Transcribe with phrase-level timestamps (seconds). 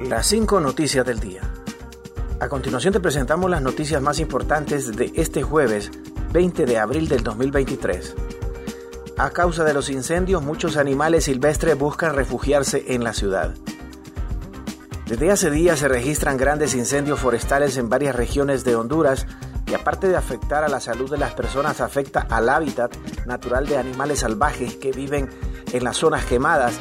[0.00, 1.42] Las cinco noticias del día.
[2.40, 5.90] A continuación te presentamos las noticias más importantes de este jueves
[6.32, 8.14] 20 de abril del 2023.
[9.18, 13.54] A causa de los incendios, muchos animales silvestres buscan refugiarse en la ciudad.
[15.06, 19.26] Desde hace días se registran grandes incendios forestales en varias regiones de Honduras
[19.66, 22.96] y aparte de afectar a la salud de las personas, afecta al hábitat
[23.26, 25.28] natural de animales salvajes que viven
[25.70, 26.80] en las zonas quemadas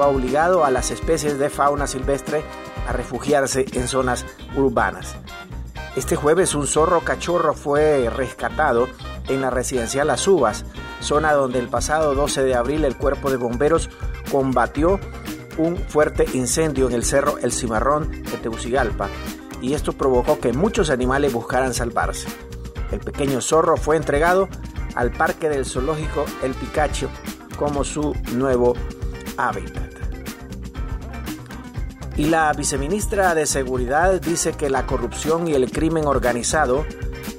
[0.00, 2.44] ha obligado a las especies de fauna silvestre
[2.86, 4.24] a refugiarse en zonas
[4.56, 5.16] urbanas.
[5.96, 8.86] Este jueves un zorro cachorro fue rescatado
[9.28, 10.64] en la residencial Las Uvas,
[11.00, 13.90] zona donde el pasado 12 de abril el cuerpo de bomberos
[14.30, 15.00] combatió
[15.58, 19.08] un fuerte incendio en el cerro El Cimarrón de Tegucigalpa
[19.60, 22.28] y esto provocó que muchos animales buscaran salvarse.
[22.90, 24.48] El pequeño zorro fue entregado
[24.94, 27.08] al parque del zoológico El Picacho
[27.56, 28.74] como su nuevo
[29.36, 29.92] hábitat.
[32.16, 36.84] Y la viceministra de Seguridad dice que la corrupción y el crimen organizado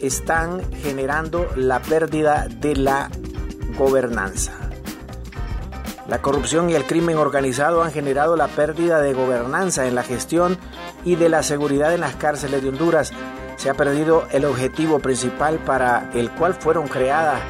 [0.00, 3.10] están generando la pérdida de la
[3.76, 4.52] gobernanza.
[6.08, 10.58] La corrupción y el crimen organizado han generado la pérdida de gobernanza en la gestión
[11.04, 13.12] y de la seguridad en las cárceles de Honduras.
[13.56, 17.40] Se ha perdido el objetivo principal para el cual fueron creadas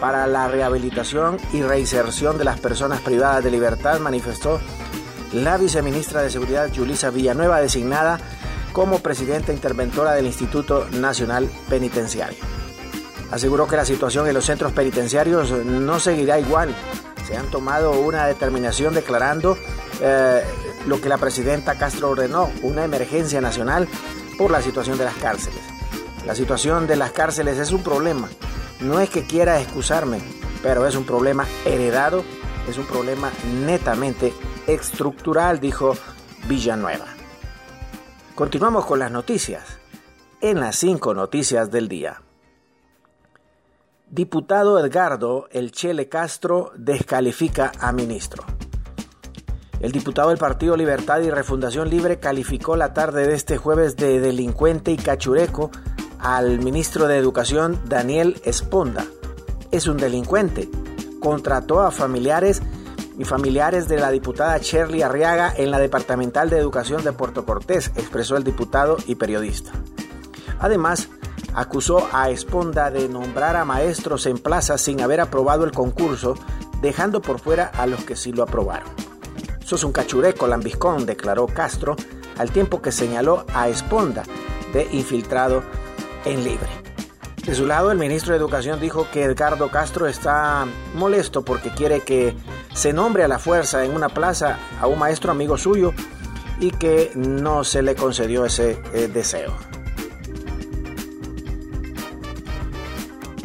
[0.00, 4.60] para la rehabilitación y reinserción de las personas privadas de libertad, manifestó
[5.32, 8.18] la viceministra de Seguridad Yulisa Villanueva, designada
[8.72, 12.38] como presidenta interventora del Instituto Nacional Penitenciario.
[13.30, 16.74] Aseguró que la situación en los centros penitenciarios no seguirá igual.
[17.26, 19.58] Se han tomado una determinación declarando
[20.00, 20.42] eh,
[20.86, 23.86] lo que la presidenta Castro ordenó, una emergencia nacional
[24.38, 25.60] por la situación de las cárceles.
[26.24, 28.28] La situación de las cárceles es un problema
[28.80, 30.20] no es que quiera excusarme,
[30.62, 32.24] pero es un problema heredado,
[32.68, 33.30] es un problema
[33.64, 34.32] netamente
[34.66, 35.94] estructural, dijo
[36.48, 37.06] Villanueva.
[38.34, 39.78] Continuamos con las noticias.
[40.40, 42.22] En las cinco noticias del día.
[44.08, 48.44] Diputado Edgardo El Chele Castro descalifica a ministro.
[49.80, 54.20] El diputado del Partido Libertad y Refundación Libre calificó la tarde de este jueves de
[54.20, 55.70] delincuente y cachureco
[56.18, 59.06] al ministro de Educación Daniel Esponda.
[59.70, 60.68] Es un delincuente.
[61.20, 62.62] Contrató a familiares
[63.18, 67.90] y familiares de la diputada Shirley Arriaga en la Departamental de Educación de Puerto Cortés,
[67.96, 69.72] expresó el diputado y periodista.
[70.60, 71.08] Además,
[71.54, 76.34] acusó a Esponda de nombrar a maestros en plaza sin haber aprobado el concurso,
[76.80, 78.88] dejando por fuera a los que sí lo aprobaron.
[79.64, 81.96] Sos un cachureco lambiscón, declaró Castro,
[82.38, 84.22] al tiempo que señaló a Esponda
[84.72, 85.62] de infiltrado
[86.28, 86.68] en libre.
[87.44, 92.00] De su lado, el ministro de Educación dijo que Edgardo Castro está molesto porque quiere
[92.00, 92.36] que
[92.74, 95.94] se nombre a la fuerza en una plaza a un maestro amigo suyo
[96.60, 99.54] y que no se le concedió ese eh, deseo.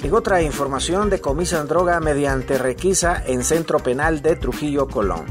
[0.04, 5.24] En otra información, decomisan droga mediante requisa en centro penal de Trujillo, Colón.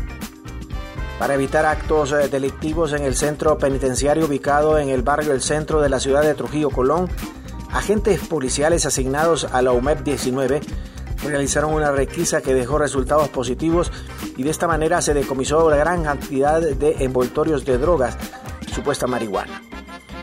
[1.19, 5.83] Para evitar actos eh, delictivos en el centro penitenciario ubicado en el barrio El Centro
[5.83, 7.11] de la ciudad de Trujillo, Colón,
[7.73, 10.61] Agentes policiales asignados a la UMEP 19
[11.25, 13.91] realizaron una requisa que dejó resultados positivos
[14.37, 18.19] y de esta manera se decomisó una gran cantidad de envoltorios de drogas,
[18.75, 19.63] supuesta marihuana.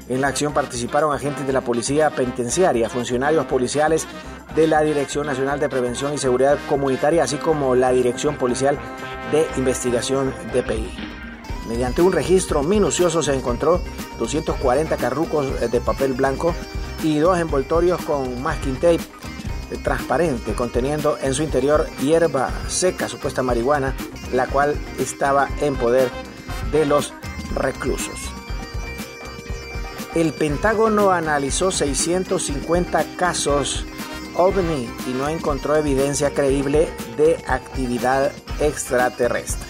[0.10, 4.08] En la acción participaron agentes de la Policía Penitenciaria, funcionarios policiales
[4.56, 8.78] de la Dirección Nacional de Prevención y Seguridad Comunitaria, así como la Dirección Policial
[9.32, 10.90] de Investigación DPI.
[11.68, 13.80] Mediante un registro minucioso se encontró
[14.18, 16.56] 240 carrucos de papel blanco,
[17.04, 19.00] y dos envoltorios con masking tape
[19.84, 23.96] transparente conteniendo en su interior hierba seca, supuesta marihuana,
[24.34, 26.10] la cual estaba en poder
[26.72, 27.14] de los
[27.56, 28.20] reclusos.
[30.16, 33.86] El Pentágono analizó 650 casos
[34.36, 39.68] ovni y no encontró evidencia creíble de actividad extraterrestre.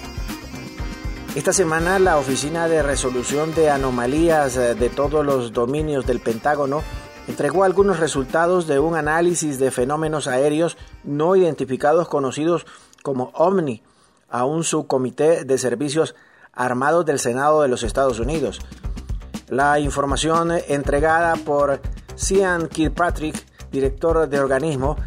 [1.35, 6.83] Esta semana la Oficina de Resolución de Anomalías de todos los dominios del Pentágono
[7.29, 12.65] entregó algunos resultados de un análisis de fenómenos aéreos no identificados conocidos
[13.03, 13.83] como OVNI
[14.29, 16.15] a un subcomité de servicios
[16.53, 18.59] armados del Senado de los Estados Unidos.
[19.47, 21.79] La información entregada por
[22.15, 24.97] Sean Kilpatrick, director de organismo,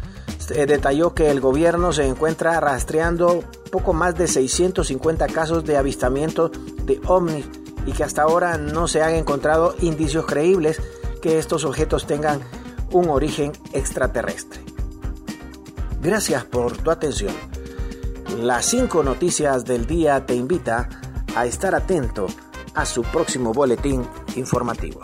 [0.51, 6.49] eh, detalló que el gobierno se encuentra rastreando poco más de 650 casos de avistamiento
[6.85, 7.43] de OVNI
[7.85, 10.81] y que hasta ahora no se han encontrado indicios creíbles
[11.23, 12.41] que estos objetos tengan
[12.91, 14.59] un origen extraterrestre.
[16.01, 17.33] Gracias por tu atención.
[18.39, 20.89] Las cinco noticias del día te invita
[21.33, 22.27] a estar atento
[22.75, 24.05] a su próximo boletín
[24.35, 24.99] informativo.